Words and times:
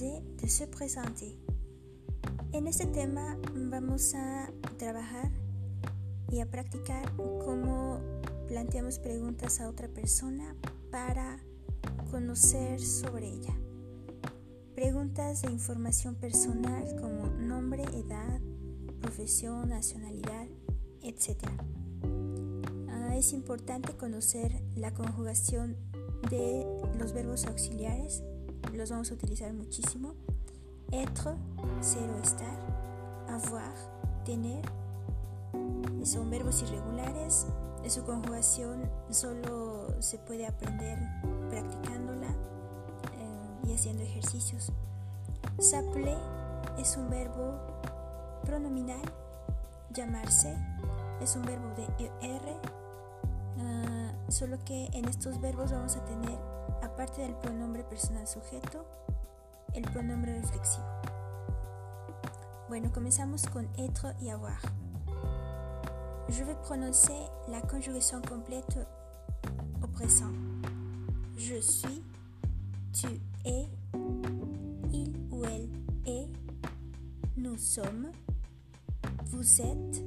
de 0.00 0.48
se 0.48 0.66
présenter. 0.66 1.36
En 2.52 2.66
este 2.66 2.86
tema 2.86 3.36
vamos 3.54 4.14
a 4.14 4.50
trabajar 4.78 5.30
y 6.32 6.40
a 6.40 6.50
practicar 6.50 7.14
cómo 7.16 8.00
planteamos 8.48 8.98
preguntas 8.98 9.60
a 9.60 9.68
otra 9.68 9.88
persona 9.88 10.56
para 10.90 11.38
conocer 12.10 12.80
sobre 12.80 13.28
ella. 13.28 13.54
Preguntas 14.74 15.42
de 15.42 15.52
información 15.52 16.14
personal 16.14 16.96
como 16.98 17.26
nombre, 17.26 17.82
edad, 17.82 18.40
profesión, 19.02 19.68
nacionalidad, 19.68 20.46
etc. 21.02 21.44
Ah, 22.88 23.18
es 23.18 23.34
importante 23.34 23.92
conocer 23.98 24.62
la 24.76 24.94
conjugación 24.94 25.76
de 26.30 26.66
los 26.98 27.12
verbos 27.12 27.44
auxiliares, 27.44 28.22
los 28.72 28.90
vamos 28.90 29.10
a 29.10 29.14
utilizar 29.14 29.52
muchísimo. 29.52 30.14
Être, 30.92 31.36
ser 31.80 32.10
o 32.10 32.18
estar, 32.18 32.58
avoir, 33.28 33.74
tener, 34.24 34.62
son 36.04 36.30
verbos 36.30 36.62
irregulares, 36.62 37.46
su 37.88 38.04
conjugación 38.04 38.88
solo 39.08 40.00
se 40.00 40.18
puede 40.18 40.46
aprender 40.46 40.98
practicándola 41.48 42.28
eh, 42.28 43.68
y 43.68 43.74
haciendo 43.74 44.02
ejercicios. 44.02 44.70
S'appeler 45.58 46.18
es 46.78 46.96
un 46.96 47.10
verbo 47.10 47.54
pronominal, 48.44 49.02
llamarse 49.92 50.56
es 51.20 51.36
un 51.36 51.42
verbo 51.42 51.68
de 51.76 51.84
er, 52.26 52.42
uh, 53.56 54.30
solo 54.30 54.58
que 54.64 54.86
en 54.92 55.06
estos 55.06 55.40
verbos 55.40 55.72
vamos 55.72 55.96
a 55.96 56.04
tener, 56.04 56.38
aparte 56.82 57.22
del 57.22 57.34
pronombre 57.36 57.84
personal 57.84 58.26
sujeto, 58.26 58.86
el 59.74 59.82
pronombre 59.82 60.40
reflexivo. 60.40 60.84
Bueno, 62.68 62.90
comenzamos 62.92 63.46
con 63.46 63.68
être 63.76 64.14
y 64.20 64.30
avoir. 64.30 64.60
Je 66.28 66.44
vais 66.44 66.54
prononcer 66.62 67.16
la 67.48 67.60
conjugaison 67.62 68.20
complète 68.22 68.78
au 69.82 69.86
présent. 69.88 70.30
Je 71.36 71.60
suis, 71.60 72.04
tu 72.92 73.08
es, 73.44 73.66
il 74.92 75.12
ou 75.32 75.44
elle 75.44 75.68
est, 76.06 76.28
nous 77.36 77.58
sommes, 77.58 78.12
vous 79.26 79.60
êtes, 79.60 80.04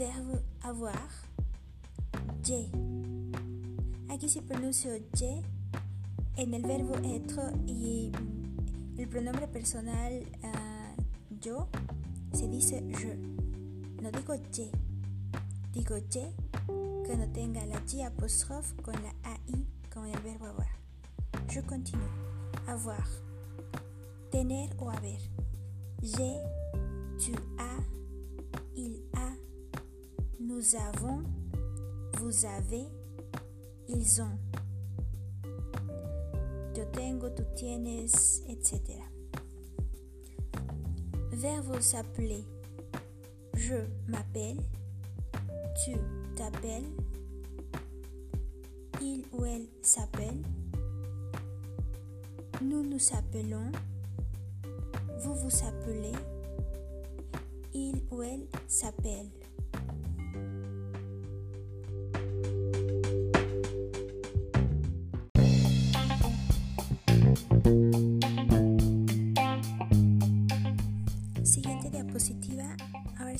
Verbe 0.00 0.40
avoir, 0.62 1.10
j'ai. 2.42 2.70
Aquí 4.08 4.30
se 4.30 4.40
pronuncia 4.40 4.92
j'ai 5.12 5.42
en 6.38 6.54
el 6.54 6.62
verbo 6.62 6.94
être 7.04 7.52
y 7.66 8.10
el 8.96 9.08
pronombre 9.08 9.46
personal 9.46 10.22
uh, 10.42 11.02
yo 11.42 11.68
se 12.32 12.48
dice 12.48 12.82
je. 12.98 13.14
No 14.00 14.10
digo 14.10 14.36
je, 14.50 14.70
digo 15.74 15.98
je 16.08 16.32
cuando 17.04 17.26
tenga 17.34 17.66
la 17.66 17.78
J 17.80 18.06
apóstrofe 18.06 18.74
con 18.76 18.94
la 19.02 19.14
AI 19.22 19.66
con 19.92 20.06
el 20.06 20.18
verbo 20.20 20.46
avoir. 20.46 20.78
Je 21.50 21.60
continue. 21.60 22.08
Avoir. 22.66 23.06
Tener 24.30 24.70
o 24.78 24.88
haber. 24.88 25.20
J'ai, 26.00 26.38
tu 27.18 27.34
as, 27.58 27.84
il 28.74 29.09
nous 30.50 30.74
avons, 30.74 31.22
vous 32.18 32.44
avez, 32.44 32.88
ils 33.88 34.20
ont. 34.20 34.36
Yo 36.74 36.84
tengo, 36.92 37.30
tú 37.30 37.44
tienes, 37.54 38.42
etc. 38.48 38.80
Verbe 41.30 41.80
s'appeler. 41.80 42.44
Je 43.54 43.76
m'appelle. 44.08 44.58
Tu 45.84 45.92
t'appelles. 46.34 46.90
Il 49.00 49.24
ou 49.32 49.44
elle 49.44 49.68
s'appelle. 49.82 50.42
Nous 52.60 52.82
nous 52.82 53.14
appelons. 53.16 53.70
Vous 55.20 55.34
vous 55.34 55.64
appelez. 55.64 56.18
Il 57.72 58.02
ou 58.10 58.22
elle 58.22 58.46
s'appelle. 58.66 59.30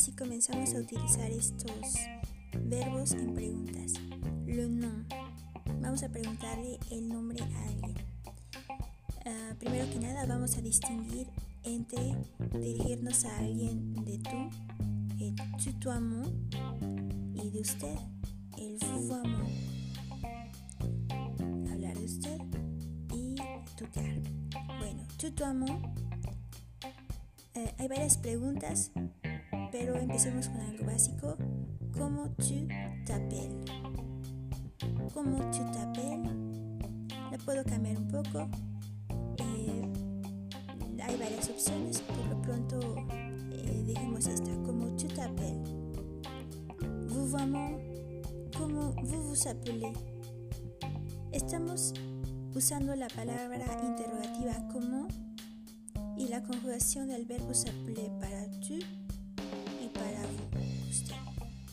Ahora 0.00 0.06
sí 0.06 0.16
comenzamos 0.16 0.74
a 0.74 0.78
utilizar 0.78 1.30
estos 1.30 1.94
verbos 2.64 3.12
en 3.12 3.34
preguntas. 3.34 3.92
Le 4.46 4.66
nom. 4.66 5.04
Vamos 5.82 6.02
a 6.02 6.08
preguntarle 6.08 6.78
el 6.90 7.06
nombre 7.06 7.38
a 7.42 7.64
alguien. 7.64 7.96
Uh, 9.26 9.54
primero 9.58 9.90
que 9.90 9.98
nada 9.98 10.24
vamos 10.24 10.56
a 10.56 10.62
distinguir 10.62 11.26
entre 11.64 12.16
dirigirnos 12.58 13.26
a 13.26 13.38
alguien 13.40 13.92
de 14.06 14.16
tú, 14.20 14.48
el 15.20 15.34
tutoiement, 15.62 16.54
y 17.34 17.50
de 17.50 17.60
usted, 17.60 17.98
el 18.56 18.78
vouvoiement. 18.78 19.50
Hablar 21.70 21.98
de 21.98 22.04
usted 22.06 22.40
y 23.14 23.34
tutear. 23.76 24.22
Bueno, 24.78 25.06
tutoiement. 25.18 25.84
Eh, 27.52 27.74
hay 27.76 27.88
varias 27.88 28.16
preguntas, 28.16 28.92
pero 29.70 29.96
empecemos 29.96 30.48
con 30.48 30.60
algo 30.60 30.84
básico. 30.84 31.36
¿Cómo 31.92 32.28
tu 32.30 32.66
t'appelles? 33.04 33.70
¿Cómo 35.14 35.38
tu 35.50 35.64
t'appelles? 35.72 36.32
La 37.30 37.38
puedo 37.44 37.64
cambiar 37.64 37.98
un 37.98 38.08
poco. 38.08 38.48
Eh, 39.38 39.82
hay 41.02 41.16
varias 41.16 41.48
opciones, 41.50 42.00
por 42.00 42.26
lo 42.26 42.42
pronto 42.42 42.96
eh, 43.52 43.82
dejemos 43.86 44.26
esta. 44.26 44.50
¿Cómo 44.64 44.96
tu 44.96 45.06
t'appelles? 45.08 45.68
Vouvoiement. 47.08 47.78
¿Cómo 48.56 48.92
vous 49.02 49.22
vous 49.28 49.46
appelez? 49.46 49.92
Estamos 51.32 51.94
usando 52.54 52.94
la 52.96 53.08
palabra 53.08 53.64
interrogativa 53.86 54.68
como 54.72 55.08
y 56.16 56.28
la 56.28 56.42
conjugación 56.42 57.08
del 57.08 57.24
verbo 57.24 57.54
s'appeler 57.54 58.10
para 58.20 58.50
tu 58.60 58.78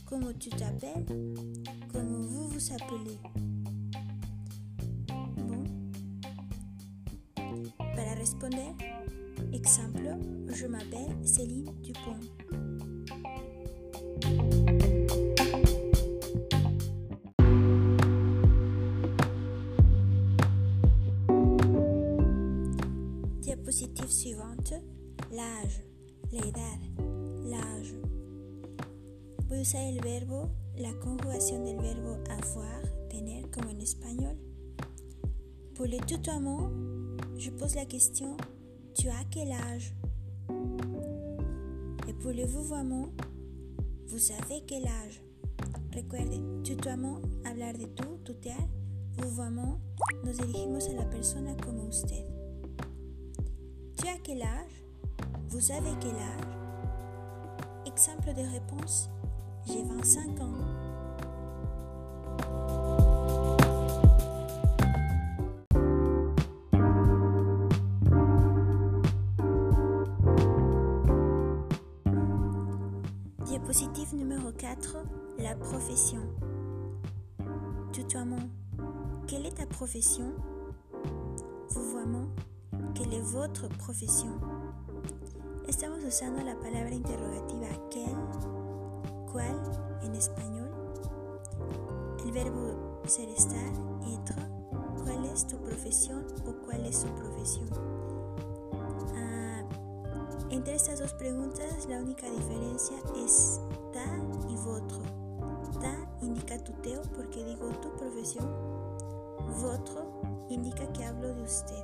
¿Cómo 0.09 0.33
tu 0.35 0.49
t'appelles? 0.49 1.05
¿Cómo 1.91 2.23
vous 2.23 2.47
vous 2.47 2.71
appelez? 2.71 3.19
Bon. 5.35 5.65
Para 7.93 8.15
responder, 8.15 8.73
ejemplo, 9.51 10.11
je 10.47 10.65
m'appelle 10.65 11.27
Céline 11.27 11.69
Dupont. 11.81 12.21
Diapositive 23.41 24.09
suivante, 24.09 24.73
l'âge, 25.31 25.83
la 26.31 26.39
edad, 26.39 26.79
l'âge. 27.43 28.06
Voy 29.47 29.59
a 29.59 29.61
usar 29.61 29.81
el 29.83 30.01
verbo, 30.01 30.49
la 30.75 30.93
conjugación 30.99 31.63
del 31.63 31.77
verbo 31.77 32.17
avoir, 32.29 32.81
tener, 33.09 33.49
como 33.49 33.69
en 33.69 33.79
español. 33.79 34.37
Pour 35.73 35.87
le 35.87 35.99
tutoiement, 35.99 36.69
je 37.37 37.51
pose 37.51 37.75
la 37.75 37.85
question 37.85 38.35
Tu 38.93 39.07
as 39.07 39.23
quel 39.31 39.53
âge? 39.53 39.93
Et 42.09 42.13
pour 42.13 42.31
le 42.31 42.45
vouvoiement, 42.45 43.09
Vous 44.07 44.31
avez 44.31 44.63
quel 44.65 44.85
âge? 44.87 45.21
Recuerden, 45.93 46.63
tutoiement, 46.63 47.19
hablar 47.45 47.73
de 47.73 47.85
tú, 47.87 48.19
tutear. 48.23 48.67
Vouvoiement, 49.17 49.79
nos 50.23 50.37
dirigimos 50.37 50.87
a 50.89 50.93
la 50.93 51.09
persona 51.09 51.55
como 51.57 51.83
usted. 51.83 52.25
Tu 53.97 54.07
as 54.07 54.19
quel 54.23 54.41
âge? 54.41 54.83
Vous 55.49 55.71
avez 55.71 55.95
quel 55.99 56.15
âge? 56.15 56.47
Exemple 57.85 58.33
de 58.33 58.43
réponse 58.43 59.09
J'ai 59.97 60.19
25 60.19 60.41
ans. 60.41 60.53
Diapositive 73.45 74.15
numéro 74.15 74.51
4, 74.51 74.97
la 75.39 75.55
profession. 75.55 76.19
tutoiement, 77.91 78.37
quelle 79.27 79.45
est 79.45 79.57
ta 79.57 79.65
profession? 79.65 80.31
Vouvoiement, 81.69 82.27
quelle 82.93 83.13
est 83.13 83.21
votre 83.21 83.67
profession? 83.69 84.39
Estamos 85.67 86.03
usando 86.03 86.43
la 86.43 86.55
palabra 86.55 86.93
interrogativa 86.93 87.67
quel, 87.89 88.15
cuál 89.31 89.86
en 90.03 90.15
español. 90.15 90.69
El 92.25 92.31
verbo 92.31 93.01
ser 93.05 93.29
estar, 93.29 93.71
être, 94.11 94.35
cuál 95.03 95.25
es 95.25 95.47
tu 95.47 95.57
profesión 95.57 96.25
o 96.45 96.65
cuál 96.65 96.85
es 96.85 96.97
su 96.97 97.07
profesión. 97.07 97.69
Ah, 99.15 99.63
entre 100.49 100.75
estas 100.75 100.99
dos 100.99 101.13
preguntas 101.13 101.87
la 101.87 101.99
única 101.99 102.29
diferencia 102.29 102.97
es 103.23 103.61
ta 103.93 104.05
y 104.49 104.55
votre. 104.57 104.97
Ta 105.79 106.09
indica 106.21 106.57
tuteo 106.63 107.01
porque 107.15 107.43
digo 107.43 107.69
tu 107.81 107.95
profesión. 107.95 108.45
Votre 109.61 110.01
indica 110.49 110.91
que 110.91 111.05
hablo 111.05 111.33
de 111.33 111.43
usted. 111.43 111.83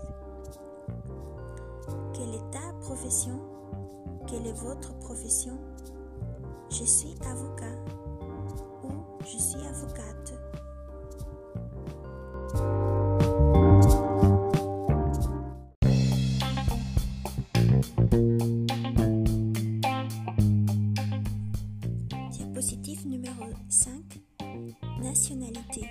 Quelle 2.13 2.35
est 2.35 2.51
ta 2.51 2.73
profession 2.81 3.39
Quelle 4.27 4.47
est 4.47 4.59
votre 4.61 4.93
profession 4.99 5.57
Je 6.69 6.85
suis 6.85 7.15
avocat 7.25 7.75
je 9.23 9.37
suis 9.37 9.65
avocate. 9.65 10.33
Diapositive 22.31 23.07
numéro 23.07 23.45
5. 23.69 23.91
Nationalité. 25.01 25.89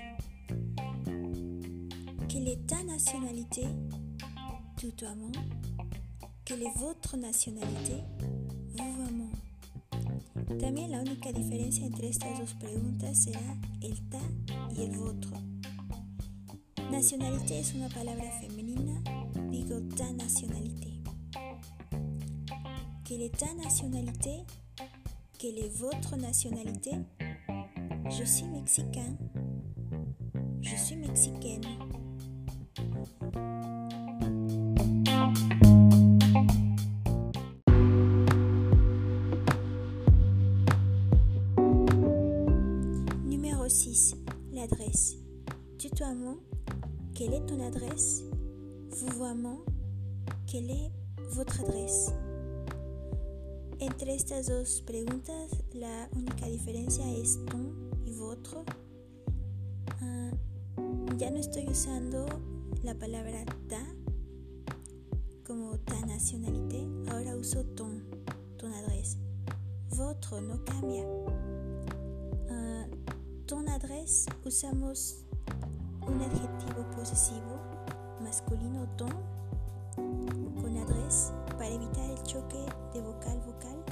Quelle 2.29 2.49
est 2.49 2.67
ta 2.67 2.83
nationalité? 2.83 3.67
Tutoiement. 4.77 5.33
Quelle 6.45 6.63
est 6.63 6.79
votre 6.79 7.17
nationalité? 7.17 8.03
También 10.61 10.91
la 10.91 11.01
única 11.01 11.33
diferencia 11.33 11.87
entre 11.87 12.09
estas 12.09 12.39
dos 12.39 12.55
preguntas 12.55 13.19
será 13.19 13.59
el 13.81 14.09
ta 14.09 14.21
y 14.77 14.83
el 14.83 14.97
votro. 14.97 15.31
Nacionalité 16.91 17.59
es 17.59 17.75
una 17.75 17.89
palabra 17.89 18.31
femenina, 18.41 19.03
digo 19.51 19.81
ta 19.97 20.13
nationalité. 20.13 21.01
Quelle 23.05 23.23
est 23.23 23.37
ta 23.37 23.53
nationalité? 23.55 24.45
Quelle 25.39 25.59
est 25.59 25.77
votre 25.77 26.17
nationalité? 26.17 26.93
Je 28.11 28.25
suis 28.25 28.47
mexicain. 28.47 29.17
Je 30.61 30.77
suis 30.77 30.97
mexicaine. 30.97 31.92
L'adresse. 44.93 45.17
Tutoiement. 45.79 46.37
Quelle 47.15 47.33
est 47.33 47.47
ton 47.47 47.61
adresse? 47.61 48.23
Vouvoiement. 48.91 49.61
Quelle 50.47 50.71
est 50.71 50.91
votre 51.31 51.61
adresse? 51.63 52.13
Entre 53.81 54.09
estas 54.09 54.47
dos 54.49 54.83
preguntas, 54.83 55.49
la 55.73 56.09
única 56.15 56.47
diferencia 56.47 57.05
es 57.11 57.39
ton 57.47 57.73
y 58.07 58.13
votre. 58.13 58.59
Uh, 60.03 61.17
ya 61.19 61.31
no 61.31 61.39
estoy 61.39 61.67
usando 61.69 62.27
la 62.83 62.95
palabra 62.95 63.45
ta 63.69 63.83
como 65.47 65.79
ta 65.79 66.01
nacionalité, 66.07 66.87
ahora 67.11 67.37
uso 67.37 67.65
ton, 67.65 68.03
ton 68.59 68.73
adresse. 68.75 69.17
Votre 69.91 70.41
no 70.43 70.63
cambia. 70.65 71.07
Ton 73.47 73.67
adresse 73.69 74.27
usamos 74.45 75.25
un 76.07 76.21
adjetivo 76.21 76.85
posesivo 76.95 77.59
masculino 78.21 78.87
ton 78.97 79.13
con 80.61 80.77
adresse 80.77 81.33
para 81.59 81.69
evitar 81.69 82.09
el 82.11 82.23
choque 82.25 82.65
de 82.93 83.01
vocal-vocal. 83.01 83.85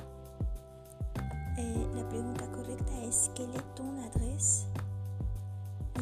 Eh, 1.59 1.87
la 1.95 2.09
pregunta 2.09 2.47
correcta 2.53 2.93
es 3.03 3.31
quelle 3.35 3.55
est 3.55 3.75
ton 3.75 3.99
adresse 4.05 4.67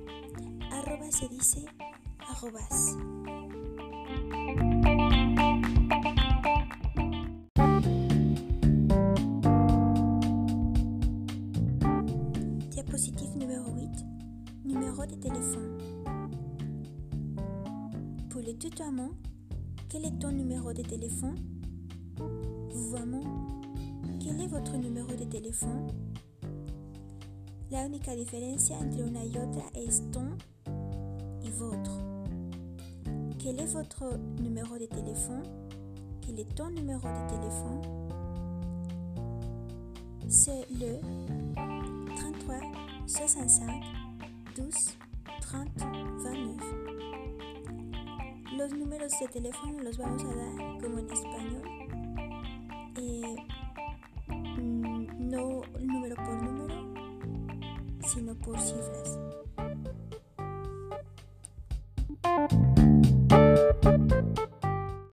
Arroba 0.86 1.10
se 1.12 1.30
dice 1.30 1.66
arrobas. 2.28 2.98
Diapositive 12.70 13.38
numéro 13.38 13.72
8. 13.74 13.90
Numéro 14.66 15.06
de 15.06 15.16
téléphone. 15.16 15.78
Pour 18.30 18.42
le 18.42 18.54
tutoiement, 18.58 19.12
quel 19.88 20.04
est 20.04 20.20
ton 20.20 20.34
numéro 20.34 20.74
de 20.74 20.82
téléphone? 20.82 21.38
Vouvoiement, 22.72 23.48
quel 24.22 24.42
est 24.42 24.48
votre 24.48 24.76
numéro 24.76 25.16
de 25.16 25.24
téléphone? 25.24 25.88
La 27.72 27.88
única 27.88 28.14
diferencia 28.14 28.78
entre 28.78 29.02
una 29.02 29.26
y 29.26 29.36
otra 29.36 29.64
es 29.74 30.04
ton 30.12 30.23
y 31.54 31.60
votre. 31.60 31.92
Quel 33.40 33.60
est 33.60 33.66
votre 33.74 34.18
numéro 34.42 34.78
de 34.78 34.86
téléphone? 34.86 35.44
Quel 36.22 36.40
est 36.40 36.56
ton 36.56 36.70
numéro 36.70 37.08
de 37.08 37.30
téléphone? 37.30 37.82
C'est 40.28 40.66
le 40.72 41.00
33 42.16 42.56
65 43.06 43.84
12 44.56 44.74
30 45.42 45.68
29. 46.24 46.62
Los 48.58 48.74
números 48.74 49.12
de 49.20 49.28
teléfono 49.28 49.80
los 49.84 49.98
vamos 49.98 50.24
a 50.24 50.36
dar 50.36 50.82
como 50.82 51.00
en 51.00 51.10
español. 51.10 51.62
Eh, 52.98 53.36
no 55.20 55.62
número 55.80 56.16
por 56.16 56.42
número, 56.42 56.94
sino 58.06 58.36
por 58.36 58.60
cifras. 58.60 59.43